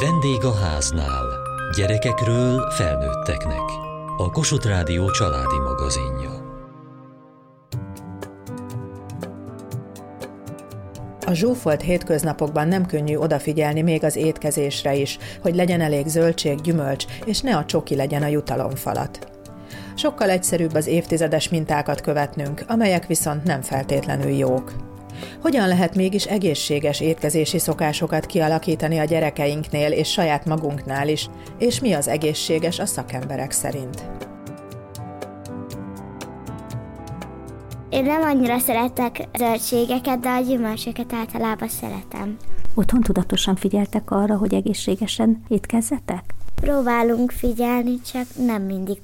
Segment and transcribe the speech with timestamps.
[0.00, 1.24] Vendég a háznál.
[1.76, 3.60] Gyerekekről felnőtteknek.
[4.16, 6.30] A Kossuth Rádió családi magazinja.
[11.26, 17.04] A zsúfolt hétköznapokban nem könnyű odafigyelni még az étkezésre is, hogy legyen elég zöldség, gyümölcs,
[17.24, 19.28] és ne a csoki legyen a jutalomfalat.
[19.94, 24.85] Sokkal egyszerűbb az évtizedes mintákat követnünk, amelyek viszont nem feltétlenül jók.
[25.40, 31.92] Hogyan lehet mégis egészséges étkezési szokásokat kialakítani a gyerekeinknél és saját magunknál is, és mi
[31.92, 34.04] az egészséges a szakemberek szerint?
[37.90, 42.36] Én nem annyira szeretek zöldségeket, de a gyümölcsöket általában szeretem.
[42.74, 46.34] Otthon tudatosan figyeltek arra, hogy egészségesen étkezzetek?
[46.54, 48.98] Próbálunk figyelni, csak nem mindig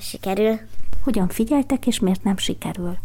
[0.00, 0.58] sikerül.
[1.04, 2.96] Hogyan figyeltek, és miért nem sikerül?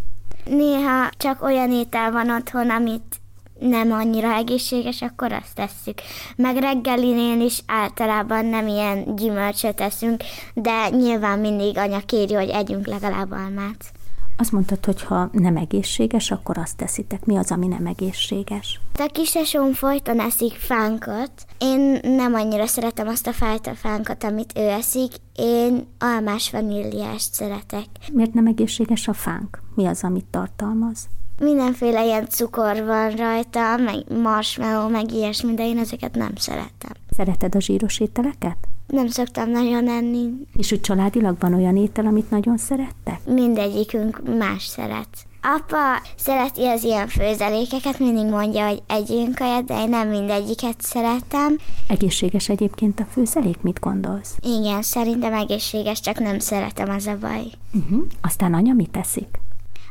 [0.49, 3.21] Néha csak olyan étel van otthon, amit
[3.59, 6.01] nem annyira egészséges, akkor azt tesszük.
[6.35, 12.87] Meg reggelinél is általában nem ilyen gyümölcsöt teszünk, de nyilván mindig anya kéri, hogy együnk
[12.87, 13.91] legalább almát.
[14.39, 17.25] Azt mondtad, hogy ha nem egészséges, akkor azt teszitek.
[17.25, 18.79] Mi az, ami nem egészséges?
[18.93, 21.31] A kisesom folyton eszik fánkat.
[21.57, 25.11] Én nem annyira szeretem azt a fajta fánkat, amit ő eszik.
[25.35, 27.85] Én almás vaníliást szeretek.
[28.13, 29.61] Miért nem egészséges a fánk?
[29.75, 31.07] Mi az, amit tartalmaz?
[31.39, 36.91] Mindenféle ilyen cukor van rajta, meg marshmallow, meg ilyesmi, de én ezeket nem szeretem.
[37.09, 38.57] Szereted a zsíros ételeket?
[38.89, 40.29] Nem szoktam nagyon enni.
[40.57, 43.19] És úgy családilag van olyan étel, amit nagyon szerettek?
[43.25, 45.07] Mindegyikünk más szeret.
[45.41, 51.57] Apa szereti az ilyen főzelékeket, mindig mondja, hogy együnk kaját, de én nem mindegyiket szeretem.
[51.87, 54.37] Egészséges egyébként a főzelék, mit gondolsz?
[54.41, 57.43] Igen, szerintem egészséges, csak nem szeretem, az a baj.
[57.73, 58.05] Uh-huh.
[58.21, 59.39] Aztán anya mit teszik?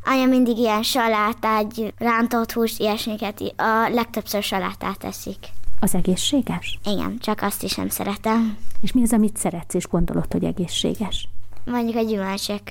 [0.05, 5.39] Anya mindig ilyen salátát, rántott húst, ilyesmiket, a legtöbbször salátát teszik.
[5.81, 6.79] Az egészséges?
[6.85, 8.57] Igen, csak azt is nem szeretem.
[8.81, 11.29] És mi az, amit szeretsz, és gondolod, hogy egészséges?
[11.65, 12.63] Mondjuk a gyümölcsök.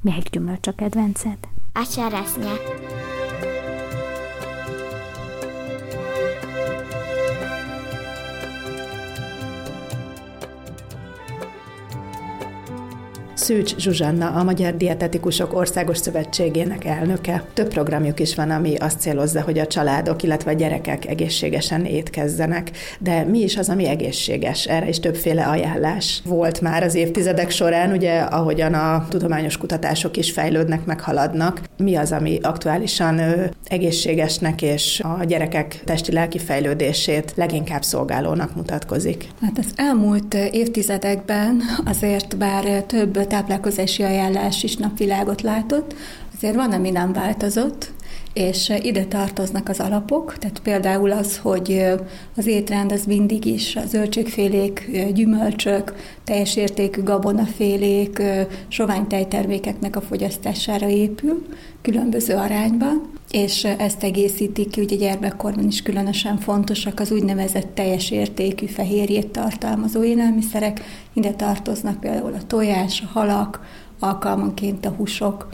[0.00, 1.38] Melyik gyümölcs a kedvenced?
[1.72, 2.52] A cseresznye.
[13.42, 17.44] Szűcs Zsuzsanna, a Magyar Dietetikusok Országos Szövetségének elnöke.
[17.52, 22.70] Több programjuk is van, ami azt célozza, hogy a családok, illetve a gyerekek egészségesen étkezzenek.
[22.98, 24.64] De mi is az, ami egészséges?
[24.64, 30.30] Erre is többféle ajánlás volt már az évtizedek során, ugye ahogyan a tudományos kutatások is
[30.30, 31.60] fejlődnek, meghaladnak.
[31.76, 33.20] Mi az, ami aktuálisan
[33.64, 39.26] egészségesnek és a gyerekek testi-lelki fejlődését leginkább szolgálónak mutatkozik?
[39.40, 45.94] Hát az elmúlt évtizedekben azért bár több táplálkozási ajánlás is napvilágot látott,
[46.36, 47.91] azért van, ami nem változott,
[48.32, 51.84] és ide tartoznak az alapok, tehát például az, hogy
[52.36, 55.94] az étrend az mindig is a zöldségfélék, gyümölcsök,
[56.24, 58.22] teljes értékű gabonafélék,
[58.68, 61.46] sovány tejtermékeknek a fogyasztására épül,
[61.82, 68.66] különböző arányban, és ezt egészítik ki, ugye gyermekkorban is különösen fontosak az úgynevezett teljes értékű
[68.66, 70.80] fehérjét tartalmazó élelmiszerek,
[71.12, 73.60] ide tartoznak például a tojás, a halak,
[73.98, 75.48] alkalmanként a húsok,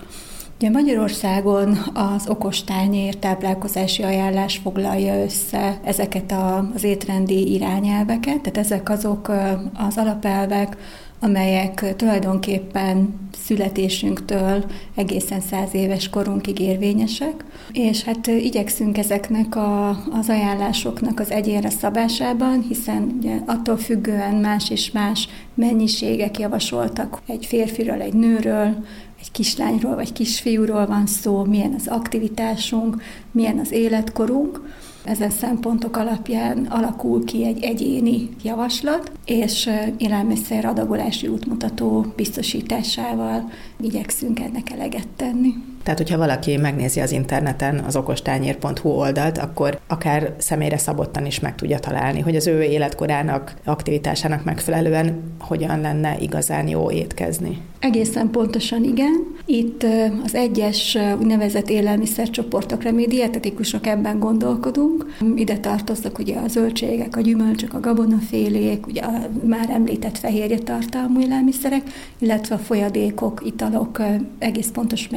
[0.61, 6.35] Ugye Magyarországon az okostányér táplálkozási ajánlás foglalja össze ezeket
[6.75, 9.29] az étrendi irányelveket, tehát ezek azok
[9.75, 10.77] az alapelvek,
[11.21, 13.15] amelyek tulajdonképpen
[13.45, 14.65] születésünktől
[14.95, 22.65] egészen száz éves korunkig érvényesek, és hát igyekszünk ezeknek a, az ajánlásoknak az egyénre szabásában,
[22.69, 28.85] hiszen ugye attól függően más és más mennyiségek javasoltak egy férfiről, egy nőről,
[29.21, 34.61] egy kislányról vagy kisfiúról van szó, milyen az aktivitásunk, milyen az életkorunk.
[35.09, 44.71] Ezen szempontok alapján alakul ki egy egyéni javaslat, és élelmiszer adagolási útmutató biztosításával igyekszünk ennek
[44.71, 45.55] eleget tenni.
[45.83, 51.55] Tehát, hogyha valaki megnézi az interneten az okostányér.hu oldalt, akkor akár személyre szabottan is meg
[51.55, 57.61] tudja találni, hogy az ő életkorának, aktivitásának megfelelően hogyan lenne igazán jó étkezni.
[57.81, 59.37] Egészen pontosan igen.
[59.45, 59.87] Itt
[60.25, 65.17] az egyes úgynevezett élelmiszercsoportokra mi dietetikusok ebben gondolkodunk.
[65.35, 71.21] Ide tartoznak ugye a zöldségek, a gyümölcsök, a gabonafélék, ugye a már említett fehérje tartalmú
[71.21, 71.83] élelmiszerek,
[72.19, 74.03] illetve a folyadékok, italok
[74.39, 75.09] egész pontos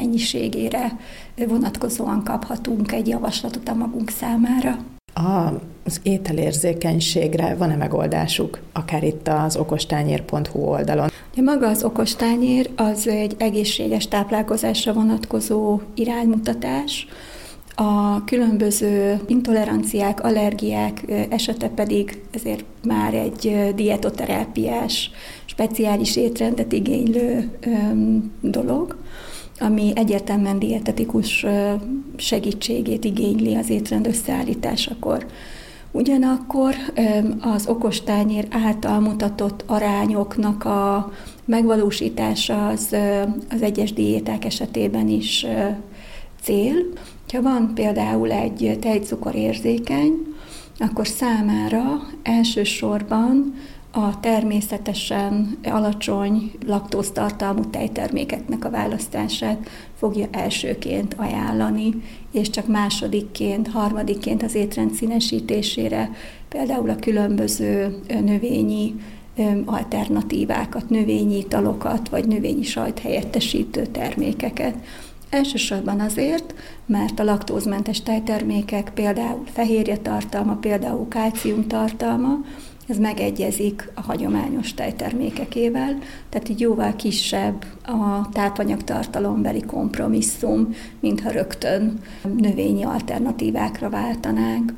[0.52, 0.98] mennyiségére
[1.48, 4.78] vonatkozóan kaphatunk egy javaslatot a magunk számára.
[5.84, 11.10] Az ételérzékenységre van-e megoldásuk, akár itt az okostányér.hu oldalon?
[11.36, 17.08] Ja, maga az okostányér az egy egészséges táplálkozásra vonatkozó iránymutatás,
[17.76, 25.12] A különböző intoleranciák, allergiák esete pedig ezért már egy dietoterápiás,
[25.46, 27.52] speciális étrendet igénylő
[28.42, 28.96] dolog,
[29.60, 31.46] ami egyértelműen dietetikus
[32.16, 35.26] segítségét igényli az étrend összeállításakor.
[35.92, 36.76] Ugyanakkor
[37.42, 41.12] az okostányér által mutatott arányoknak a
[41.46, 42.96] megvalósítása az,
[43.50, 45.46] az egyes diéták esetében is
[46.42, 46.76] cél.
[47.34, 50.14] Ha van például egy tejcukorérzékeny,
[50.80, 51.84] akkor számára
[52.24, 53.54] elsősorban
[53.92, 62.02] a természetesen alacsony laktóztartalmú tejtermékeknek a választását fogja elsőként ajánlani,
[62.32, 66.12] és csak másodikként, harmadikként az étrend színesítésére,
[66.50, 68.96] például a különböző növényi
[69.66, 74.76] alternatívákat, növényi italokat, vagy növényi sajt helyettesítő termékeket.
[75.30, 76.54] Elsősorban azért,
[76.86, 82.38] mert a laktózmentes tejtermékek például fehérje tartalma, például kálcium tartalma,
[82.92, 85.98] ez megegyezik a hagyományos tejtermékekével,
[86.30, 92.00] tehát így jóval kisebb a tápanyagtartalombeli kompromisszum, mintha rögtön
[92.38, 94.74] növényi alternatívákra váltanánk.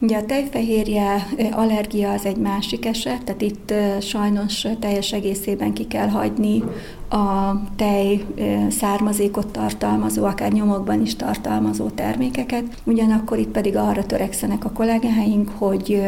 [0.00, 6.08] Ugye a tejfehérje allergia az egy másik eset, tehát itt sajnos teljes egészében ki kell
[6.08, 6.62] hagyni
[7.10, 8.24] a tej
[8.70, 12.64] származékot tartalmazó, akár nyomokban is tartalmazó termékeket.
[12.84, 16.02] Ugyanakkor itt pedig arra törekszenek a kollégáink, hogy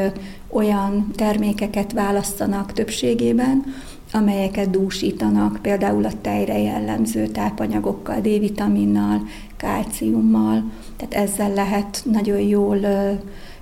[0.51, 3.65] olyan termékeket választanak többségében,
[4.13, 9.21] amelyeket dúsítanak, például a tejre jellemző tápanyagokkal, D-vitaminnal,
[9.57, 10.65] kálciummal,
[10.97, 12.79] tehát ezzel lehet nagyon jól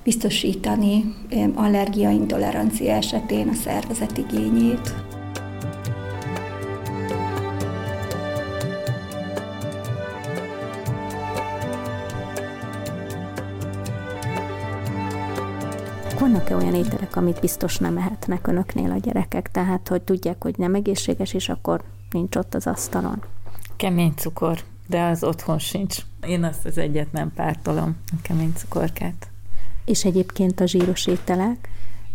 [0.09, 1.15] biztosítani
[1.55, 4.95] allergiaintolerancia esetén a szervezet igényét.
[16.19, 20.75] Vannak-e olyan ételek, amit biztos nem ehetnek önöknél a gyerekek, tehát hogy tudják, hogy nem
[20.75, 23.23] egészséges, és akkor nincs ott az asztalon?
[23.77, 25.97] Kemény cukor, de az otthon sincs.
[26.27, 29.31] Én azt az egyet nem pártolom, a kemény cukorkát.
[29.89, 31.69] És egyébként a zsíros ételek?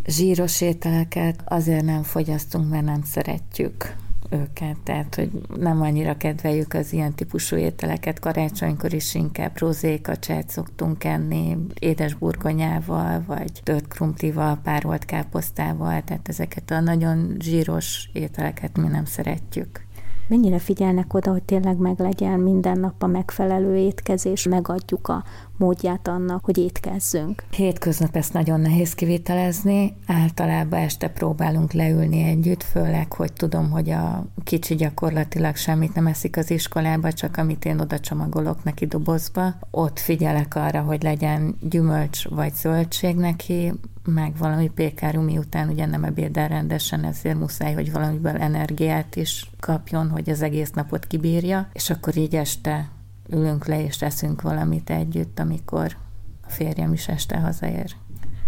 [0.05, 3.95] Zsíros ételeket azért nem fogyasztunk, mert nem szeretjük
[4.29, 8.19] őket, tehát hogy nem annyira kedveljük az ilyen típusú ételeket.
[8.19, 16.71] Karácsonykor is inkább rozékacsát szoktunk enni, édes burgonyával, vagy tört krumplival, párolt káposztával, tehát ezeket
[16.71, 19.85] a nagyon zsíros ételeket mi nem szeretjük.
[20.27, 25.23] Mennyire figyelnek oda, hogy tényleg meglegyen minden nap a megfelelő étkezés, megadjuk a
[25.57, 27.43] módját annak, hogy étkezzünk?
[27.51, 29.95] Hétköznap ezt nagyon nehéz kivitelezni.
[30.07, 36.37] Általában este próbálunk leülni együtt, főleg, hogy tudom, hogy a kicsi gyakorlatilag semmit nem eszik
[36.37, 39.53] az iskolába, csak amit én oda csomagolok neki dobozba.
[39.71, 43.73] Ott figyelek arra, hogy legyen gyümölcs vagy zöldség neki,
[44.05, 50.09] meg valami pékáru, miután ugye nem ebédel rendesen, ezért muszáj, hogy valamiből energiát is kapjon,
[50.09, 52.89] hogy az egész napot kibírja, és akkor így este
[53.29, 55.97] ülünk le és teszünk valamit együtt, amikor
[56.47, 57.95] a férjem is este hazaér.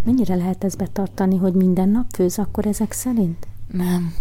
[0.03, 3.47] Mennyire lehet ezt betartani, hogy minden nap főz akkor ezek szerint?
[3.71, 4.13] Nem,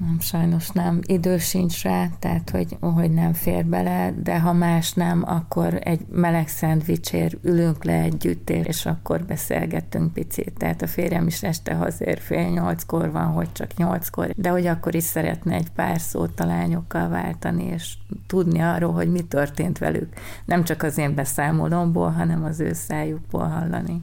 [0.00, 1.00] nem, sajnos nem.
[1.06, 6.06] Idő sincs rá, tehát hogy, hogy nem fér bele, de ha más nem, akkor egy
[6.10, 10.52] meleg szendvicsér ülünk le együtt, és akkor beszélgettünk picit.
[10.56, 14.94] Tehát a férjem is este hazér fél nyolckor van, hogy csak nyolckor, de hogy akkor
[14.94, 17.94] is szeretne egy pár szót a lányokkal váltani, és
[18.26, 20.12] tudni arról, hogy mi történt velük.
[20.44, 24.02] Nem csak az én beszámolomból, hanem az ő szájukból hallani.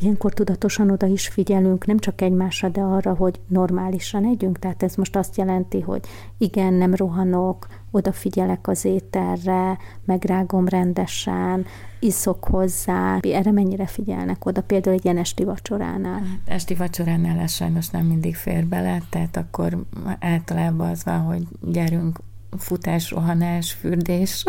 [0.00, 4.58] Ilyenkor tudatosan oda is figyelünk, nem csak egymásra, de arra, hogy normálisan együnk.
[4.58, 6.00] Tehát ez most azt jelenti, hogy
[6.38, 11.64] igen, nem rohanok, odafigyelek az ételre, megrágom rendesen,
[11.98, 13.18] iszok hozzá.
[13.20, 16.22] Erre mennyire figyelnek oda, például egy ilyen esti vacsoránál?
[16.44, 19.84] Esti vacsoránál ez sajnos nem mindig fér bele, tehát akkor
[20.18, 22.18] általában az van, hogy gyerünk
[22.58, 24.44] futás, rohanás, fürdés,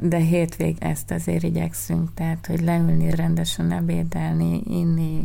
[0.00, 5.22] de hétvég ezt azért igyekszünk, tehát, hogy leülni, rendesen ebédelni, inni,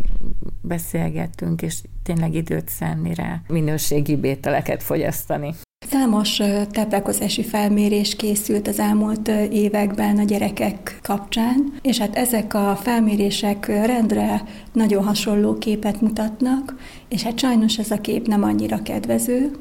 [0.61, 5.53] beszélgettünk, és tényleg időt szánni rá, minőségi bételeket fogyasztani.
[5.95, 13.67] Számos táplálkozási felmérés készült az elmúlt években a gyerekek kapcsán, és hát ezek a felmérések
[13.67, 16.75] rendre nagyon hasonló képet mutatnak,
[17.09, 19.51] és hát sajnos ez a kép nem annyira kedvező.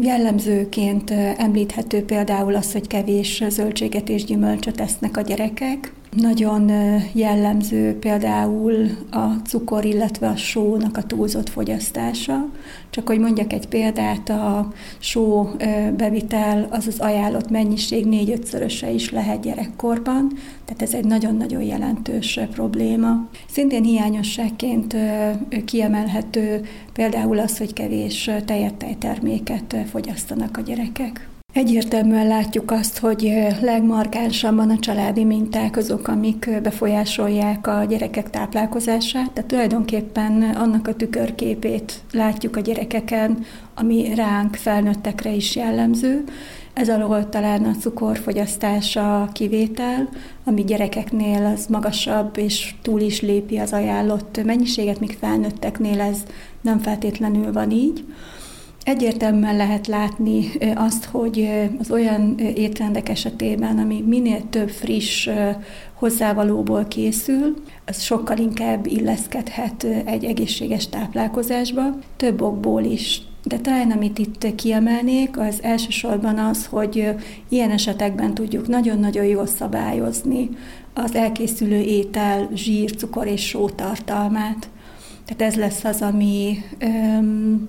[0.00, 6.70] Jellemzőként említhető például az, hogy kevés zöldséget és gyümölcsöt esznek a gyerekek, Nagyon
[7.12, 12.48] jellemző például a cukor, illetve a sónak a túlzott fogyasztása.
[12.90, 15.50] Csak hogy mondjak egy példát, a só
[15.96, 20.32] bevitel az az ajánlott mennyiség négy-ötszöröse is lehet gyerekkorban,
[20.64, 23.28] tehát ez egy nagyon-nagyon jelentős probléma.
[23.50, 24.96] Szintén hiányosságként
[25.64, 26.60] kiemelhető
[26.92, 31.28] például az, hogy kevés tejet tejterméket fogyasztanak a gyerekek.
[31.58, 39.50] Egyértelműen látjuk azt, hogy legmarkánsabban a családi minták azok, amik befolyásolják a gyerekek táplálkozását, tehát
[39.50, 46.24] tulajdonképpen annak a tükörképét látjuk a gyerekeken, ami ránk felnőttekre is jellemző.
[46.72, 50.08] Ez alól talán a cukorfogyasztás a kivétel,
[50.44, 56.18] ami gyerekeknél az magasabb és túl is lépi az ajánlott mennyiséget, míg felnőtteknél ez
[56.60, 58.04] nem feltétlenül van így.
[58.88, 65.28] Egyértelműen lehet látni azt, hogy az olyan étrendek esetében, ami minél több friss
[65.94, 67.54] hozzávalóból készül,
[67.86, 71.82] az sokkal inkább illeszkedhet egy egészséges táplálkozásba,
[72.16, 73.22] több okból is.
[73.44, 77.14] De talán amit itt kiemelnék, az elsősorban az, hogy
[77.48, 80.48] ilyen esetekben tudjuk nagyon-nagyon jól szabályozni
[80.94, 84.68] az elkészülő étel zsír, cukor és só tartalmát.
[85.24, 87.68] Tehát ez lesz az, ami öm,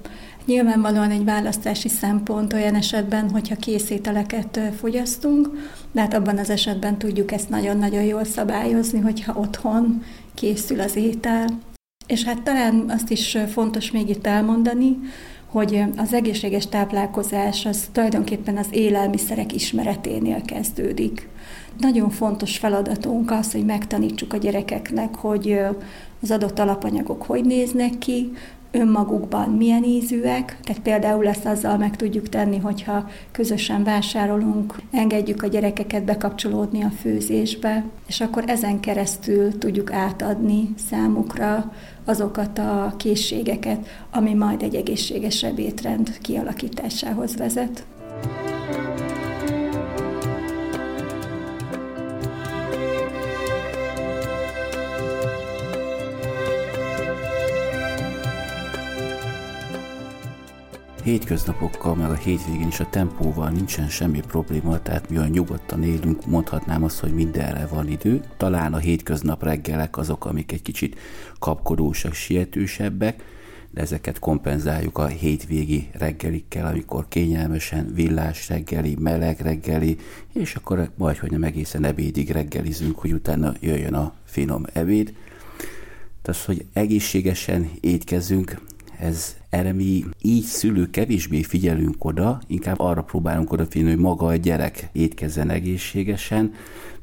[0.49, 5.49] Nyilvánvalóan egy választási szempont olyan esetben, hogyha készételeket fogyasztunk,
[5.91, 10.03] de hát abban az esetben tudjuk ezt nagyon-nagyon jól szabályozni, hogyha otthon
[10.33, 11.47] készül az étel.
[12.07, 14.97] És hát talán azt is fontos még itt elmondani,
[15.45, 21.27] hogy az egészséges táplálkozás az tulajdonképpen az élelmiszerek ismereténél kezdődik.
[21.77, 25.59] Nagyon fontos feladatunk az, hogy megtanítsuk a gyerekeknek, hogy
[26.21, 28.31] az adott alapanyagok hogy néznek ki,
[28.71, 35.47] önmagukban milyen ízűek, tehát például ezt azzal meg tudjuk tenni, hogyha közösen vásárolunk, engedjük a
[35.47, 41.71] gyerekeket bekapcsolódni a főzésbe, és akkor ezen keresztül tudjuk átadni számukra
[42.05, 47.85] azokat a készségeket, ami majd egy egészségesebb étrend kialakításához vezet.
[61.09, 66.25] Hétköznapokkal, meg a hétvégén is a tempóval nincsen semmi probléma, tehát mi olyan nyugodtan élünk,
[66.25, 68.23] mondhatnám azt, hogy mindenre van idő.
[68.37, 70.99] Talán a hétköznap reggelek azok, amik egy kicsit
[71.39, 73.23] kapkodósak, sietősebbek,
[73.71, 79.97] de ezeket kompenzáljuk a hétvégi reggelikkel, amikor kényelmesen villás reggeli, meleg reggeli,
[80.33, 85.13] és akkor majd, hogy nem egészen ebédig reggelizünk, hogy utána jöjjön a finom ebéd.
[86.21, 88.61] Tehát, hogy egészségesen étkezünk,
[88.99, 94.35] ez erre mi így szülő kevésbé figyelünk oda, inkább arra próbálunk odafigyelni, hogy maga a
[94.35, 96.53] gyerek étkezzen egészségesen.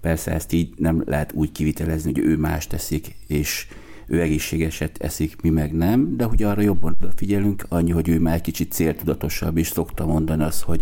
[0.01, 3.67] Persze ezt így nem lehet úgy kivitelezni, hogy ő más teszik, és
[4.07, 8.41] ő egészségeset eszik, mi meg nem, de hogy arra jobban odafigyelünk, annyi, hogy ő már
[8.41, 10.81] kicsit céltudatosabb, és szokta mondani azt, hogy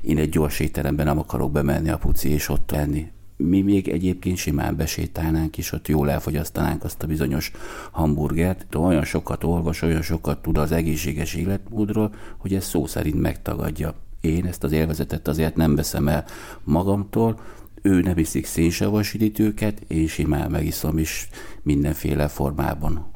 [0.00, 3.10] én egy gyors étteremben nem akarok bemenni a puci és ott lenni
[3.48, 7.52] mi még egyébként simán besétálnánk, és ott jól elfogyasztanánk azt a bizonyos
[7.90, 8.66] hamburgert.
[8.70, 13.94] De olyan sokat olvas, olyan sokat tud az egészséges életmódról, hogy ez szó szerint megtagadja.
[14.20, 16.24] Én ezt az élvezetet azért nem veszem el
[16.64, 17.40] magamtól,
[17.82, 21.28] ő nem iszik szénsavas üdítőket, én simán megiszom is
[21.62, 23.06] mindenféle formában.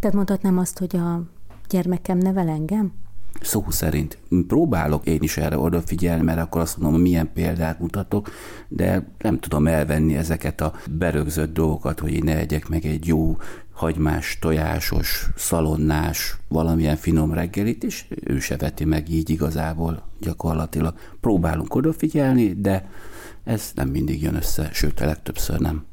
[0.00, 1.22] Tehát mondhatnám azt, hogy a
[1.68, 2.92] gyermekem nevel engem?
[3.40, 4.18] Szó szerint.
[4.46, 8.30] Próbálok én is erre odafigyelni, mert akkor azt mondom, milyen példát mutatok,
[8.68, 13.36] de nem tudom elvenni ezeket a berögzött dolgokat, hogy én ne egyek meg egy jó
[13.72, 20.94] hagymás, tojásos, szalonnás, valamilyen finom reggelit, és ő se veti meg így igazából gyakorlatilag.
[21.20, 22.88] Próbálunk odafigyelni, de
[23.44, 25.84] ez nem mindig jön össze, sőt, a legtöbbször nem.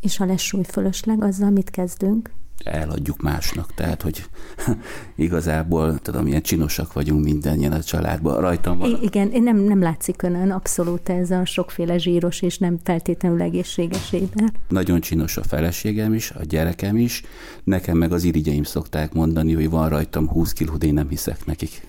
[0.00, 2.30] És a lesúly fölösleg, azzal mit kezdünk?
[2.64, 3.74] Eladjuk másnak.
[3.74, 4.24] Tehát, hogy
[5.16, 8.40] igazából, tudom, ilyen csinosak vagyunk mindannyian a családban.
[8.40, 8.98] Rajtam van.
[9.02, 14.52] Igen, nem, nem látszik önön abszolút ez a sokféle zsíros és nem feltétlenül egészséges étel.
[14.68, 17.22] Nagyon csinos a feleségem is, a gyerekem is.
[17.64, 21.46] Nekem meg az irigyeim szokták mondani, hogy van rajtam 20 kiló, de én nem hiszek
[21.46, 21.88] nekik.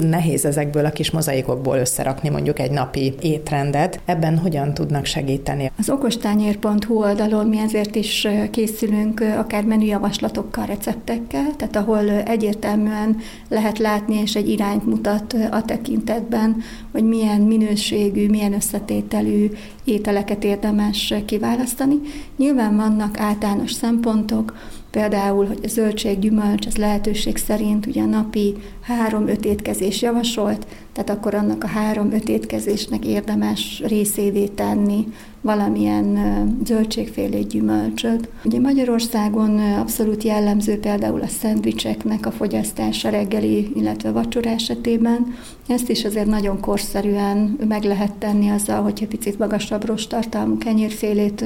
[0.00, 4.00] Nehéz ezekből a kis mozaikokból összerakni mondjuk egy napi étrendet.
[4.04, 5.70] Ebben hogyan tudnak segíteni?
[5.78, 13.16] Az okostányér.hu oldalon mi ezért is készülünk akár menüjavaslatokkal, receptekkel, tehát ahol egyértelműen
[13.48, 19.50] lehet látni és egy irányt mutat a tekintetben, hogy milyen minőségű, milyen összetételű
[19.84, 22.00] ételeket érdemes kiválasztani.
[22.36, 24.54] Nyilván vannak általános szempontok,
[24.92, 31.10] Például, hogy a zöldség, gyümölcs, az lehetőség szerint ugye a napi három-öt étkezés javasolt, tehát
[31.10, 35.06] akkor annak a három-öt étkezésnek érdemes részévé tenni
[35.40, 36.18] valamilyen
[36.64, 38.28] zöldségfélé gyümölcsöt.
[38.44, 45.34] Ugye Magyarországon abszolút jellemző például a szendvicseknek a fogyasztása reggeli, illetve vacsora esetében.
[45.68, 51.44] Ezt is azért nagyon korszerűen meg lehet tenni azzal, hogyha picit magasabb rostartalmú kenyérfélét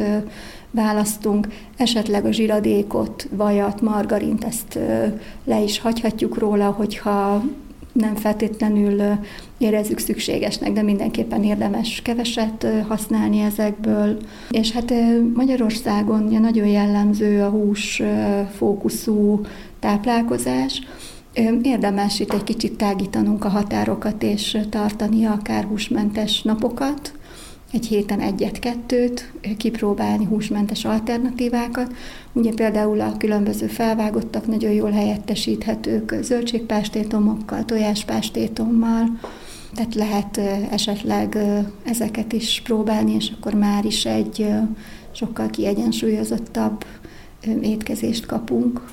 [0.76, 4.78] választunk, esetleg a zsiradékot, vajat, margarint, ezt
[5.44, 7.42] le is hagyhatjuk róla, hogyha
[7.92, 9.02] nem feltétlenül
[9.58, 14.16] érezzük szükségesnek, de mindenképpen érdemes keveset használni ezekből.
[14.50, 14.92] És hát
[15.34, 18.02] Magyarországon nagyon jellemző a hús
[18.56, 19.40] fókuszú
[19.80, 20.82] táplálkozás,
[21.62, 27.12] Érdemes itt egy kicsit tágítanunk a határokat, és tartani akár húsmentes napokat,
[27.72, 31.92] egy héten egyet-kettőt, kipróbálni húsmentes alternatívákat.
[32.32, 39.18] Ugye például a különböző felvágottak nagyon jól helyettesíthetők zöldségpástétomokkal, tojáspástétommal,
[39.74, 40.36] tehát lehet
[40.70, 41.38] esetleg
[41.84, 44.46] ezeket is próbálni, és akkor már is egy
[45.12, 46.84] sokkal kiegyensúlyozottabb
[47.60, 48.84] étkezést kapunk.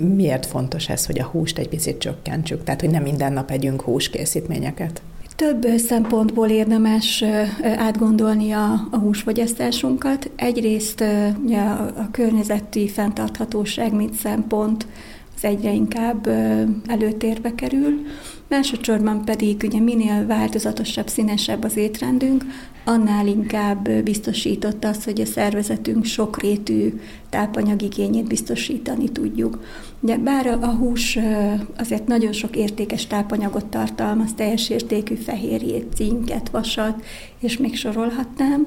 [0.00, 2.64] Miért fontos ez, hogy a húst egy picit csökkentsük?
[2.64, 5.02] Tehát, hogy nem minden nap együnk húskészítményeket?
[5.42, 7.24] Több szempontból érdemes
[7.62, 10.30] átgondolni a, a húsfogyasztásunkat.
[10.36, 11.04] Egyrészt
[11.44, 14.86] ugye, a, környezeti fenntarthatóság, mint szempont,
[15.36, 16.26] az egyre inkább
[16.86, 18.06] előtérbe kerül.
[18.52, 22.44] Másodszorban pedig ugye minél változatosabb, színesebb az étrendünk,
[22.84, 29.64] annál inkább biztosított az, hogy a szervezetünk sokrétű tápanyagigényét biztosítani tudjuk.
[30.00, 31.18] De bár a hús
[31.78, 37.04] azért nagyon sok értékes tápanyagot tartalmaz, teljes értékű fehérjét, cinket, vasat,
[37.38, 38.66] és még sorolhatnám,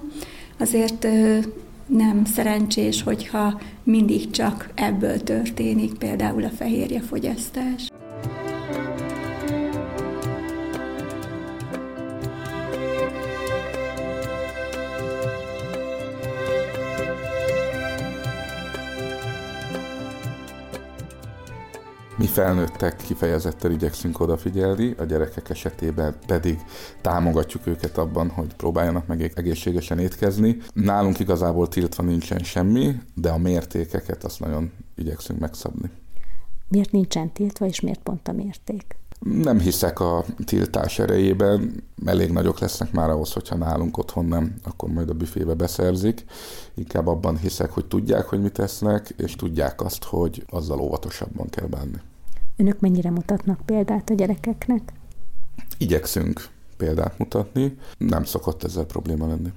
[0.59, 1.07] azért
[1.87, 7.87] nem szerencsés, hogyha mindig csak ebből történik például a fehérjefogyasztás.
[7.89, 7.94] Mi
[22.35, 26.59] felnőttek kifejezetten igyekszünk odafigyelni, a gyerekek esetében pedig
[27.01, 30.57] támogatjuk őket abban, hogy próbáljanak meg egészségesen étkezni.
[30.73, 35.89] Nálunk igazából tiltva nincsen semmi, de a mértékeket azt nagyon igyekszünk megszabni.
[36.67, 38.95] Miért nincsen tiltva, és miért pont a mérték?
[39.19, 44.89] Nem hiszek a tiltás erejében, elég nagyok lesznek már ahhoz, hogyha nálunk otthon nem, akkor
[44.89, 46.25] majd a büfébe beszerzik.
[46.73, 51.67] Inkább abban hiszek, hogy tudják, hogy mit tesznek, és tudják azt, hogy azzal óvatosabban kell
[51.67, 51.99] bánni.
[52.57, 54.93] Önök mennyire mutatnak példát a gyerekeknek?
[55.77, 59.51] Igyekszünk példát mutatni, nem szokott ezzel probléma lenni.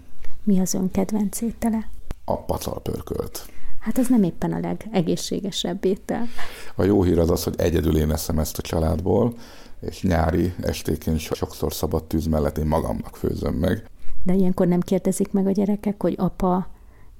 [0.44, 1.90] Mi az ön kedvenc étele?
[2.24, 3.46] A pacalpörkölt.
[3.80, 6.26] Hát az nem éppen a legegészségesebb étel.
[6.74, 9.34] A jó hír az az, hogy egyedül én eszem ezt a családból,
[9.80, 13.90] és nyári estékén sokszor szabad tűz mellett én magamnak főzöm meg.
[14.24, 16.68] De ilyenkor nem kérdezik meg a gyerekek, hogy apa,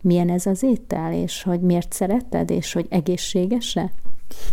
[0.03, 3.93] milyen ez az étel, és hogy miért szereted, és hogy egészséges-e?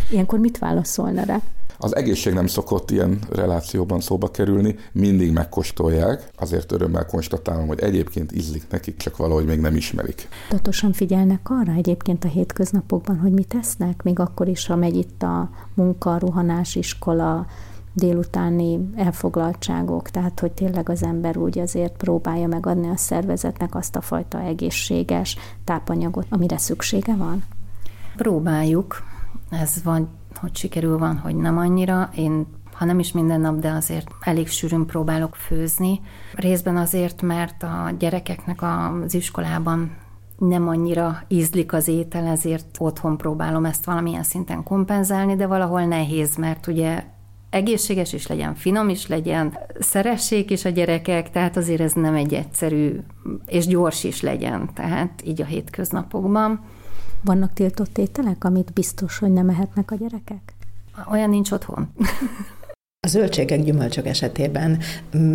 [0.09, 1.41] Ilyenkor mit válaszolna rá?
[1.77, 8.31] Az egészség nem szokott ilyen relációban szóba kerülni, mindig megkóstolják, azért örömmel konstatálom, hogy egyébként
[8.31, 10.27] ízlik nekik, csak valahogy még nem ismerik.
[10.49, 15.23] Tudatosan figyelnek arra egyébként a hétköznapokban, hogy mit tesznek, még akkor is, ha megy itt
[15.23, 17.45] a munka, ruhanás, iskola,
[17.95, 24.01] délutáni elfoglaltságok, tehát hogy tényleg az ember úgy azért próbálja megadni a szervezetnek azt a
[24.01, 27.43] fajta egészséges tápanyagot, amire szüksége van?
[28.15, 29.03] Próbáljuk.
[29.49, 32.09] Ez van hogy sikerül, van, hogy nem annyira.
[32.15, 36.01] Én ha nem is minden nap, de azért elég sűrűn próbálok főzni.
[36.33, 39.95] Részben azért, mert a gyerekeknek az iskolában
[40.37, 46.35] nem annyira ízlik az étel, ezért otthon próbálom ezt valamilyen szinten kompenzálni, de valahol nehéz,
[46.35, 47.03] mert ugye
[47.55, 52.33] egészséges is legyen, finom is legyen, szeressék is a gyerekek, tehát azért ez nem egy
[52.33, 52.99] egyszerű,
[53.45, 56.59] és gyors is legyen, tehát így a hétköznapokban.
[57.21, 60.53] Vannak tiltott ételek, amit biztos, hogy nem ehetnek a gyerekek?
[61.11, 61.93] Olyan nincs otthon.
[62.99, 64.79] A zöldségek, gyümölcsök esetében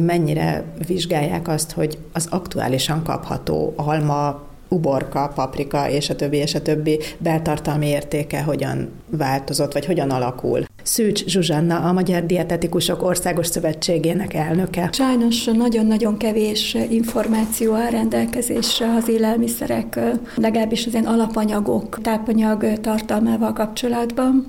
[0.06, 6.62] mennyire vizsgálják azt, hogy az aktuálisan kapható alma, uborka, paprika és a többi, és a
[6.62, 10.64] többi beltartalmi értéke hogyan változott, vagy hogyan alakul.
[10.83, 14.88] Szűcs Zsuzsanna, a Magyar Dietetikusok Országos Szövetségének elnöke.
[14.93, 19.99] Sajnos nagyon-nagyon kevés információ áll rendelkezésre az élelmiszerek,
[20.35, 24.45] legalábbis az ilyen alapanyagok, tápanyag tartalmával kapcsolatban.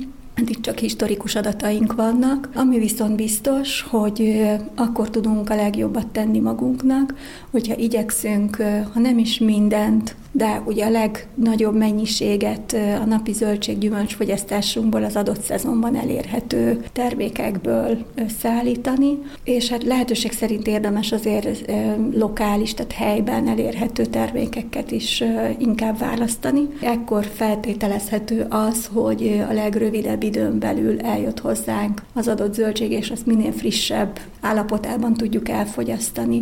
[0.47, 7.13] Itt csak historikus adataink vannak, ami viszont biztos, hogy akkor tudunk a legjobbat tenni magunknak,
[7.51, 8.55] hogyha igyekszünk,
[8.93, 15.41] ha nem is mindent, de ugye a legnagyobb mennyiséget a napi zöldséggyümölcs fogyasztásunkból az adott
[15.41, 17.97] szezonban elérhető termékekből
[18.41, 21.71] szállítani, és hát lehetőség szerint érdemes azért
[22.13, 25.23] lokális, tehát helyben elérhető termékeket is
[25.57, 26.67] inkább választani.
[26.81, 33.25] Ekkor feltételezhető az, hogy a legrövidebb időn belül eljött hozzánk az adott zöldség, és azt
[33.25, 36.41] minél frissebb állapotában tudjuk elfogyasztani.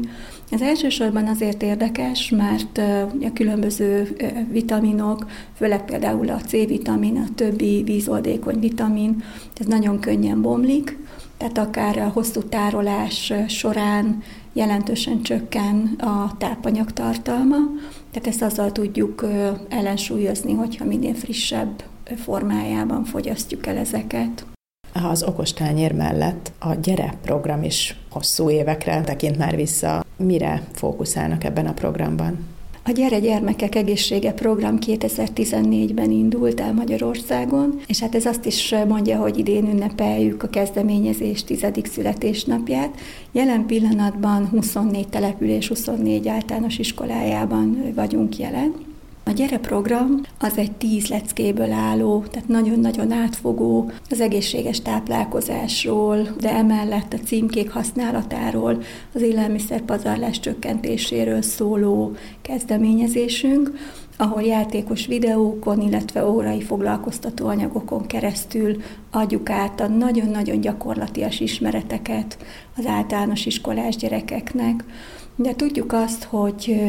[0.50, 2.78] Ez elsősorban azért érdekes, mert
[3.22, 3.79] a különböző
[4.52, 9.24] vitaminok, főleg például a C-vitamin, a többi vízoldékony vitamin,
[9.60, 10.98] ez nagyon könnyen bomlik,
[11.38, 17.58] tehát akár a hosszú tárolás során jelentősen csökken a tápanyag tartalma,
[18.12, 19.26] tehát ezt azzal tudjuk
[19.70, 21.84] ellensúlyozni, hogyha minél frissebb
[22.16, 24.46] formájában fogyasztjuk el ezeket.
[25.04, 30.06] Az okostányér mellett a gyere program is hosszú évekre tekint már vissza.
[30.18, 32.48] Mire fókuszálnak ebben a programban?
[32.84, 39.18] A Gyere Gyermekek Egészsége program 2014-ben indult el Magyarországon, és hát ez azt is mondja,
[39.18, 42.98] hogy idén ünnepeljük a kezdeményezés tizedik születésnapját.
[43.32, 48.89] Jelen pillanatban 24 település, 24 általános iskolájában vagyunk jelen.
[49.30, 56.54] A Gyere program az egy tíz leckéből álló, tehát nagyon-nagyon átfogó az egészséges táplálkozásról, de
[56.54, 58.82] emellett a címkék használatáról,
[59.14, 63.72] az élelmiszerpazarlás csökkentéséről szóló kezdeményezésünk,
[64.18, 72.38] ahol játékos videókon, illetve órai foglalkoztató anyagokon keresztül adjuk át a nagyon-nagyon gyakorlatias ismereteket
[72.78, 74.84] az általános iskolás gyerekeknek.
[75.42, 76.82] De tudjuk azt, hogy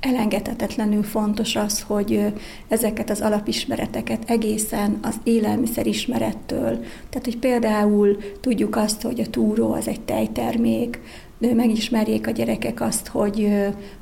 [0.00, 2.32] elengedhetetlenül fontos az, hogy
[2.68, 6.78] ezeket az alapismereteket egészen az élelmiszerismerettől,
[7.10, 11.00] tehát hogy például tudjuk azt, hogy a túró az egy tejtermék,
[11.54, 13.48] megismerjék a gyerekek azt, hogy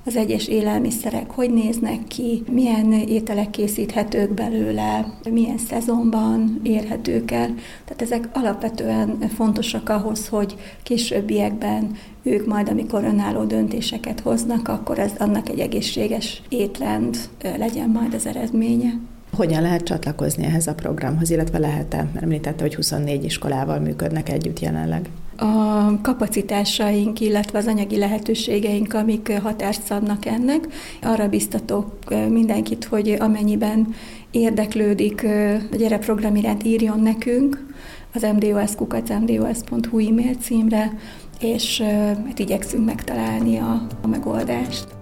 [0.05, 7.55] az egyes élelmiszerek hogy néznek ki, milyen ételek készíthetők belőle, milyen szezonban érhetők el.
[7.85, 15.12] Tehát ezek alapvetően fontosak ahhoz, hogy későbbiekben ők majd, amikor önálló döntéseket hoznak, akkor ez
[15.18, 17.16] annak egy egészséges étrend
[17.57, 18.90] legyen majd az eredménye.
[19.33, 21.96] Hogyan lehet csatlakozni ehhez a programhoz, illetve lehet-e?
[22.12, 25.09] Mert említette, hogy 24 iskolával működnek együtt jelenleg.
[25.40, 30.68] A kapacitásaink, illetve az anyagi lehetőségeink, amik hatást szabnak ennek,
[31.03, 31.92] arra biztatok
[32.29, 33.94] mindenkit, hogy amennyiben
[34.31, 35.24] érdeklődik
[35.72, 37.66] a gyere program iránt írjon nekünk
[38.14, 40.98] az mdos.mdos.hu e-mail címre,
[41.40, 41.81] és
[42.26, 45.00] hát igyekszünk megtalálni a, a megoldást.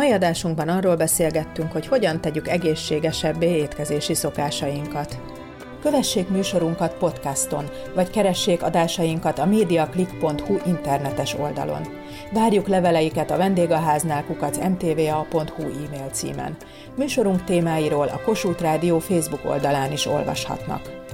[0.00, 5.20] Mai adásunkban arról beszélgettünk, hogy hogyan tegyük egészségesebbé étkezési szokásainkat.
[5.82, 11.82] Kövessék műsorunkat podcaston, vagy keressék adásainkat a mediaclick.hu internetes oldalon.
[12.32, 16.56] Várjuk leveleiket a vendégháznál kukac mtva.hu e-mail címen.
[16.96, 21.04] Műsorunk témáiról a Kossuth Rádió Facebook oldalán is olvashatnak.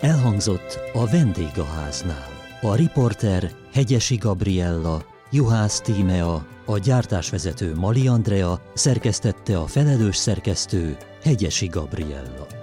[0.00, 2.28] Elhangzott a vendégháznál.
[2.60, 11.66] A riporter Hegyesi Gabriella, Juhász Tímea, a gyártásvezető Mali Andrea, szerkesztette a felelős szerkesztő Hegyesi
[11.66, 12.59] Gabriella.